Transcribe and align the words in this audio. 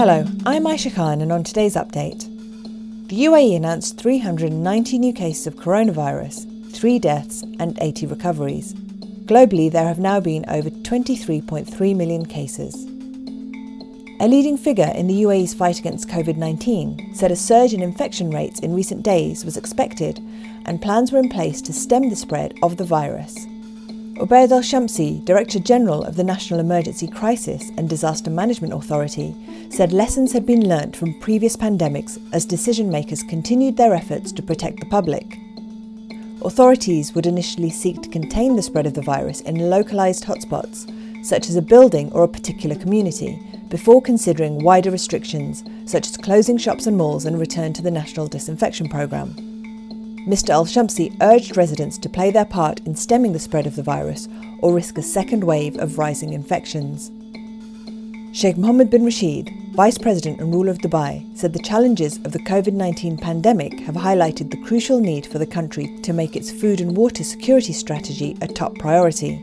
Hello, 0.00 0.24
I'm 0.46 0.64
Aisha 0.64 0.94
Khan, 0.94 1.20
and 1.20 1.30
on 1.30 1.44
today's 1.44 1.74
update, 1.74 2.20
the 3.08 3.24
UAE 3.24 3.54
announced 3.54 4.00
390 4.00 4.98
new 4.98 5.12
cases 5.12 5.46
of 5.46 5.56
coronavirus, 5.56 6.72
3 6.74 6.98
deaths, 6.98 7.42
and 7.58 7.76
80 7.82 8.06
recoveries. 8.06 8.72
Globally, 9.26 9.70
there 9.70 9.86
have 9.86 9.98
now 9.98 10.18
been 10.18 10.46
over 10.48 10.70
23.3 10.70 11.94
million 11.94 12.24
cases. 12.24 12.86
A 14.20 14.26
leading 14.26 14.56
figure 14.56 14.90
in 14.94 15.06
the 15.06 15.22
UAE's 15.24 15.52
fight 15.52 15.78
against 15.78 16.08
COVID 16.08 16.38
19 16.38 17.14
said 17.14 17.30
a 17.30 17.36
surge 17.36 17.74
in 17.74 17.82
infection 17.82 18.30
rates 18.30 18.60
in 18.60 18.72
recent 18.74 19.02
days 19.02 19.44
was 19.44 19.58
expected, 19.58 20.18
and 20.64 20.80
plans 20.80 21.12
were 21.12 21.18
in 21.18 21.28
place 21.28 21.60
to 21.60 21.74
stem 21.74 22.08
the 22.08 22.16
spread 22.16 22.54
of 22.62 22.78
the 22.78 22.84
virus. 22.84 23.36
Ubaid 24.20 24.52
Al 24.52 24.60
Shamsi, 24.60 25.24
Director 25.24 25.58
General 25.58 26.04
of 26.04 26.14
the 26.14 26.22
National 26.22 26.60
Emergency 26.60 27.08
Crisis 27.08 27.70
and 27.78 27.88
Disaster 27.88 28.28
Management 28.28 28.74
Authority, 28.74 29.34
said 29.70 29.94
lessons 29.94 30.30
had 30.30 30.44
been 30.44 30.68
learnt 30.68 30.94
from 30.94 31.18
previous 31.20 31.56
pandemics 31.56 32.20
as 32.34 32.44
decision 32.44 32.90
makers 32.90 33.22
continued 33.22 33.78
their 33.78 33.94
efforts 33.94 34.30
to 34.32 34.42
protect 34.42 34.78
the 34.78 34.84
public. 34.90 35.38
Authorities 36.44 37.14
would 37.14 37.24
initially 37.24 37.70
seek 37.70 38.02
to 38.02 38.10
contain 38.10 38.56
the 38.56 38.62
spread 38.62 38.84
of 38.84 38.92
the 38.92 39.00
virus 39.00 39.40
in 39.40 39.70
localised 39.70 40.24
hotspots, 40.24 40.84
such 41.24 41.48
as 41.48 41.56
a 41.56 41.62
building 41.62 42.12
or 42.12 42.22
a 42.22 42.28
particular 42.28 42.76
community, 42.76 43.40
before 43.70 44.02
considering 44.02 44.62
wider 44.62 44.90
restrictions, 44.90 45.64
such 45.86 46.06
as 46.06 46.18
closing 46.18 46.58
shops 46.58 46.86
and 46.86 46.98
malls 46.98 47.24
and 47.24 47.40
return 47.40 47.72
to 47.72 47.80
the 47.80 47.90
National 47.90 48.26
Disinfection 48.26 48.90
Programme. 48.90 49.49
Mr 50.26 50.50
Al 50.50 50.66
Shamsi 50.66 51.16
urged 51.22 51.56
residents 51.56 51.96
to 51.96 52.08
play 52.08 52.30
their 52.30 52.44
part 52.44 52.80
in 52.80 52.94
stemming 52.94 53.32
the 53.32 53.38
spread 53.38 53.66
of 53.66 53.74
the 53.74 53.82
virus 53.82 54.28
or 54.60 54.74
risk 54.74 54.98
a 54.98 55.02
second 55.02 55.42
wave 55.42 55.78
of 55.78 55.96
rising 55.96 56.34
infections. 56.34 57.10
Sheikh 58.32 58.58
Mohammed 58.58 58.90
bin 58.90 59.04
Rashid, 59.04 59.50
Vice 59.72 59.96
President 59.96 60.38
and 60.38 60.52
ruler 60.52 60.70
of 60.70 60.78
Dubai, 60.78 61.24
said 61.36 61.54
the 61.54 61.58
challenges 61.58 62.18
of 62.18 62.32
the 62.32 62.38
COVID 62.40 62.74
19 62.74 63.16
pandemic 63.16 63.80
have 63.80 63.94
highlighted 63.94 64.50
the 64.50 64.62
crucial 64.62 65.00
need 65.00 65.26
for 65.26 65.38
the 65.38 65.46
country 65.46 65.98
to 66.02 66.12
make 66.12 66.36
its 66.36 66.50
food 66.50 66.82
and 66.82 66.96
water 66.96 67.24
security 67.24 67.72
strategy 67.72 68.36
a 68.42 68.46
top 68.46 68.78
priority. 68.78 69.42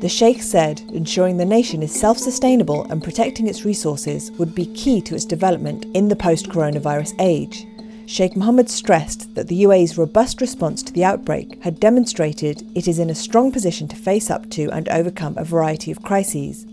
The 0.00 0.08
Sheikh 0.08 0.42
said 0.42 0.82
ensuring 0.92 1.36
the 1.36 1.44
nation 1.44 1.82
is 1.82 1.98
self 1.98 2.18
sustainable 2.18 2.82
and 2.90 3.02
protecting 3.02 3.46
its 3.46 3.64
resources 3.64 4.32
would 4.32 4.54
be 4.56 4.66
key 4.74 5.00
to 5.02 5.14
its 5.14 5.24
development 5.24 5.86
in 5.94 6.08
the 6.08 6.16
post 6.16 6.48
coronavirus 6.48 7.14
age. 7.20 7.64
Sheikh 8.06 8.36
Mohammed 8.36 8.68
stressed 8.68 9.34
that 9.34 9.48
the 9.48 9.62
UAE's 9.62 9.96
robust 9.96 10.40
response 10.40 10.82
to 10.82 10.92
the 10.92 11.04
outbreak 11.04 11.62
had 11.62 11.80
demonstrated 11.80 12.62
it 12.74 12.86
is 12.86 12.98
in 12.98 13.08
a 13.08 13.14
strong 13.14 13.50
position 13.50 13.88
to 13.88 13.96
face 13.96 14.30
up 14.30 14.50
to 14.50 14.70
and 14.72 14.88
overcome 14.90 15.38
a 15.38 15.44
variety 15.44 15.90
of 15.90 16.02
crises. 16.02 16.66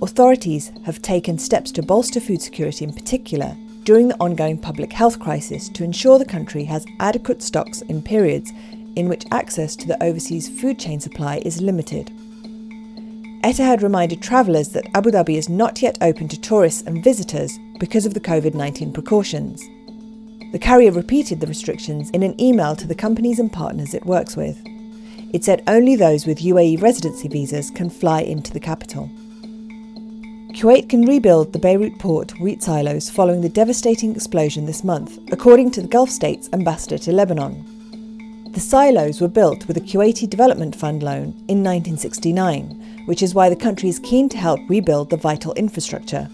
Authorities 0.00 0.72
have 0.84 1.02
taken 1.02 1.38
steps 1.38 1.70
to 1.72 1.82
bolster 1.82 2.20
food 2.20 2.40
security 2.40 2.86
in 2.86 2.92
particular 2.92 3.54
during 3.84 4.08
the 4.08 4.16
ongoing 4.18 4.56
public 4.56 4.92
health 4.92 5.20
crisis 5.20 5.68
to 5.70 5.84
ensure 5.84 6.18
the 6.18 6.24
country 6.24 6.64
has 6.64 6.86
adequate 7.00 7.42
stocks 7.42 7.82
in 7.82 8.00
periods 8.00 8.50
in 8.96 9.08
which 9.08 9.26
access 9.30 9.76
to 9.76 9.86
the 9.86 10.02
overseas 10.02 10.48
food 10.48 10.78
chain 10.78 11.00
supply 11.00 11.42
is 11.44 11.60
limited. 11.60 12.10
Etihad 13.44 13.82
reminded 13.82 14.22
travellers 14.22 14.70
that 14.70 14.88
Abu 14.94 15.10
Dhabi 15.10 15.36
is 15.36 15.48
not 15.48 15.82
yet 15.82 15.98
open 16.00 16.28
to 16.28 16.40
tourists 16.40 16.82
and 16.82 17.04
visitors 17.04 17.58
because 17.78 18.06
of 18.06 18.14
the 18.14 18.20
COVID 18.20 18.54
19 18.54 18.92
precautions. 18.92 19.62
The 20.52 20.58
carrier 20.58 20.90
repeated 20.90 21.40
the 21.40 21.46
restrictions 21.46 22.10
in 22.10 22.24
an 22.24 22.38
email 22.40 22.74
to 22.74 22.86
the 22.86 22.94
companies 22.94 23.38
and 23.38 23.52
partners 23.52 23.94
it 23.94 24.04
works 24.04 24.36
with. 24.36 24.60
It 25.32 25.44
said 25.44 25.62
only 25.68 25.94
those 25.94 26.26
with 26.26 26.40
UAE 26.40 26.82
residency 26.82 27.28
visas 27.28 27.70
can 27.70 27.88
fly 27.88 28.22
into 28.22 28.52
the 28.52 28.58
capital. 28.58 29.08
Kuwait 30.52 30.88
can 30.88 31.06
rebuild 31.06 31.52
the 31.52 31.60
Beirut 31.60 31.96
port 32.00 32.40
wheat 32.40 32.64
silos 32.64 33.08
following 33.08 33.40
the 33.40 33.48
devastating 33.48 34.12
explosion 34.12 34.66
this 34.66 34.82
month, 34.82 35.18
according 35.30 35.70
to 35.70 35.82
the 35.82 35.88
Gulf 35.88 36.10
state's 36.10 36.48
ambassador 36.52 36.98
to 36.98 37.12
Lebanon. 37.12 38.50
The 38.52 38.58
silos 38.58 39.20
were 39.20 39.28
built 39.28 39.68
with 39.68 39.76
a 39.76 39.80
Kuwaiti 39.80 40.28
Development 40.28 40.74
Fund 40.74 41.04
loan 41.04 41.28
in 41.46 41.62
1969, 41.62 43.04
which 43.06 43.22
is 43.22 43.32
why 43.32 43.48
the 43.48 43.54
country 43.54 43.88
is 43.88 44.00
keen 44.00 44.28
to 44.30 44.36
help 44.36 44.58
rebuild 44.68 45.10
the 45.10 45.16
vital 45.16 45.54
infrastructure. 45.54 46.28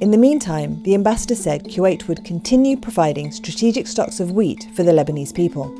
In 0.00 0.10
the 0.10 0.16
meantime, 0.16 0.82
the 0.84 0.94
ambassador 0.94 1.34
said 1.34 1.64
Kuwait 1.64 2.08
would 2.08 2.24
continue 2.24 2.78
providing 2.78 3.30
strategic 3.30 3.86
stocks 3.86 4.18
of 4.18 4.32
wheat 4.32 4.66
for 4.72 4.82
the 4.82 4.92
Lebanese 4.92 5.34
people. 5.34 5.74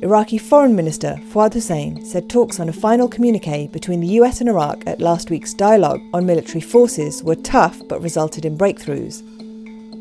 Iraqi 0.00 0.38
Foreign 0.38 0.74
Minister 0.74 1.20
Fuad 1.30 1.52
Hussein 1.52 2.02
said 2.02 2.30
talks 2.30 2.58
on 2.58 2.70
a 2.70 2.72
final 2.72 3.06
communique 3.06 3.66
between 3.66 4.00
the 4.00 4.14
US 4.20 4.40
and 4.40 4.48
Iraq 4.48 4.86
at 4.86 5.02
last 5.02 5.28
week's 5.28 5.52
dialogue 5.52 6.00
on 6.14 6.24
military 6.24 6.62
forces 6.62 7.22
were 7.22 7.34
tough 7.34 7.78
but 7.88 8.00
resulted 8.00 8.46
in 8.46 8.56
breakthroughs. 8.56 9.22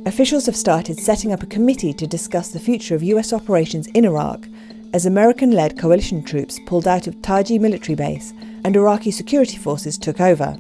Officials 0.08 0.46
have 0.46 0.56
started 0.56 0.98
setting 0.98 1.34
up 1.34 1.44
a 1.44 1.48
committee 1.48 1.94
to 1.94 2.08
discuss 2.08 2.50
the 2.50 2.60
future 2.60 2.96
of 2.96 3.04
US 3.04 3.34
operations 3.34 3.88
in 3.88 4.06
Iraq 4.06 4.48
as 4.94 5.06
American 5.06 5.52
led 5.52 5.78
coalition 5.78 6.24
troops 6.24 6.58
pulled 6.66 6.88
out 6.88 7.06
of 7.06 7.22
Taji 7.22 7.60
military 7.60 7.96
base 7.96 8.34
and 8.64 8.78
Iraqi 8.78 9.12
security 9.12 9.58
forces 9.58 9.98
took 9.98 10.22
over. 10.22 10.58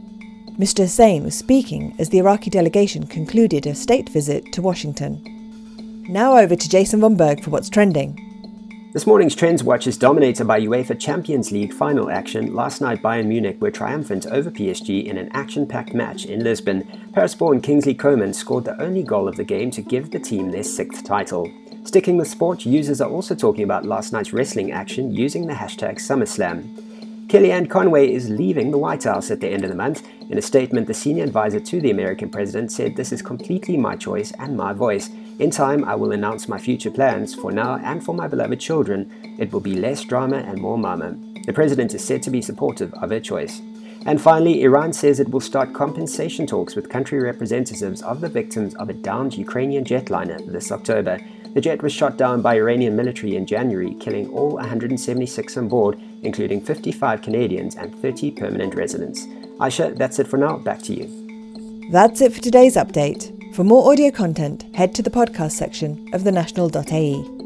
Mr. 0.59 0.79
Hussein 0.79 1.23
was 1.23 1.38
speaking 1.38 1.94
as 2.00 2.09
the 2.09 2.18
Iraqi 2.18 2.50
delegation 2.50 3.06
concluded 3.06 3.68
a 3.68 3.75
state 3.75 4.09
visit 4.09 4.51
to 4.53 4.59
Washington. 4.59 5.22
Now 6.09 6.35
over 6.35 6.56
to 6.56 6.69
Jason 6.69 7.00
von 7.00 7.16
Berg 7.16 7.44
for 7.44 7.51
what's 7.51 7.69
trending. 7.69 8.23
This 8.91 9.06
morning's 9.06 9.35
Trends 9.35 9.63
Watch 9.63 9.85
is 9.85 10.00
dominated 10.00 10.47
by 10.47 10.59
UEFA 10.62 11.00
Champions 11.00 11.51
League 11.51 11.73
final 11.73 12.09
action. 12.09 12.56
Last 12.56 12.81
night, 12.81 13.03
Bayern 13.03 13.28
Munich 13.28 13.62
were 13.62 13.69
triumphant 13.69 14.25
over 14.25 14.50
PSG 14.50 15.06
in 15.06 15.19
an 15.19 15.29
action 15.34 15.68
packed 15.68 15.94
match 15.94 16.25
in 16.25 16.44
Lisbon. 16.44 17.12
Paris-born 17.13 17.62
Kingsley 17.62 17.94
Coman 17.94 18.34
scored 18.34 18.66
the 18.66 18.81
only 18.81 19.03
goal 19.03 19.28
of 19.28 19.35
the 19.35 19.44
game 19.44 19.69
to 19.69 19.84
give 19.84 20.09
the 20.09 20.19
team 20.19 20.50
their 20.50 20.63
sixth 20.63 21.03
title. 21.03 21.47
Sticking 21.84 22.18
with 22.18 22.28
sport, 22.28 22.66
users 22.66 23.00
are 23.00 23.12
also 23.12 23.35
talking 23.35 23.63
about 23.63 23.85
last 23.85 24.12
night's 24.12 24.34
wrestling 24.34 24.72
action 24.72 25.12
using 25.12 25.45
the 25.45 25.53
hashtag 25.53 25.97
SummerSlam. 25.97 26.87
Kellyanne 27.27 27.69
Conway 27.69 28.09
is 28.09 28.29
leaving 28.29 28.71
the 28.71 28.77
White 28.77 29.03
House 29.03 29.29
at 29.31 29.41
the 29.41 29.49
end 29.49 29.65
of 29.65 29.69
the 29.69 29.75
month. 29.75 30.07
In 30.29 30.38
a 30.38 30.41
statement, 30.41 30.88
the 30.88 30.93
senior 30.93 31.25
advisor 31.25 31.59
to 31.59 31.81
the 31.81 31.91
American 31.91 32.29
president 32.29 32.71
said, 32.71 32.95
This 32.95 33.11
is 33.11 33.21
completely 33.21 33.75
my 33.75 33.97
choice 33.97 34.31
and 34.39 34.55
my 34.55 34.71
voice. 34.71 35.09
In 35.38 35.51
time, 35.51 35.83
I 35.83 35.95
will 35.95 36.13
announce 36.13 36.47
my 36.47 36.57
future 36.57 36.89
plans. 36.89 37.35
For 37.35 37.51
now 37.51 37.81
and 37.83 38.01
for 38.01 38.15
my 38.15 38.29
beloved 38.29 38.61
children, 38.61 39.35
it 39.38 39.51
will 39.51 39.59
be 39.59 39.75
less 39.75 40.05
drama 40.05 40.38
and 40.38 40.61
more 40.61 40.77
mama. 40.77 41.17
The 41.45 41.51
president 41.51 41.93
is 41.93 42.01
said 42.01 42.23
to 42.23 42.31
be 42.31 42.41
supportive 42.41 42.93
of 42.93 43.09
her 43.09 43.19
choice. 43.19 43.61
And 44.05 44.21
finally, 44.21 44.63
Iran 44.63 44.94
says 44.94 45.19
it 45.19 45.27
will 45.27 45.41
start 45.41 45.73
compensation 45.73 46.47
talks 46.47 46.77
with 46.77 46.88
country 46.88 47.19
representatives 47.19 48.01
of 48.03 48.21
the 48.21 48.29
victims 48.29 48.73
of 48.75 48.88
a 48.88 48.94
downed 48.94 49.38
Ukrainian 49.38 49.83
jetliner 49.83 50.49
this 50.49 50.71
October. 50.71 51.19
The 51.57 51.62
jet 51.62 51.81
was 51.81 51.91
shot 51.91 52.18
down 52.18 52.44
by 52.44 52.57
Iranian 52.57 52.95
military 52.95 53.35
in 53.35 53.47
January, 53.47 53.95
killing 53.95 54.29
all 54.29 54.51
176 54.51 55.57
on 55.57 55.68
board, 55.68 56.00
including 56.22 56.62
55 56.62 57.23
Canadians 57.23 57.75
and 57.75 58.00
30 58.00 58.29
permanent 58.29 58.75
residents. 58.75 59.25
Aisha, 59.59 59.97
that's 59.97 60.19
it 60.19 60.28
for 60.28 60.38
now. 60.38 60.59
Back 60.59 60.84
to 60.84 60.94
you. 60.94 61.90
That's 61.91 62.22
it 62.22 62.31
for 62.34 62.41
today's 62.41 62.75
update. 62.75 63.56
For 63.56 63.63
more 63.63 63.91
audio 63.91 64.12
content, 64.12 64.68
head 64.75 64.94
to 64.94 65.01
the 65.01 65.09
podcast 65.09 65.53
section 65.53 66.07
of 66.13 66.22
thenational.ae. 66.22 67.37